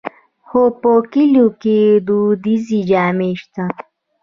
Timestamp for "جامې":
2.89-3.31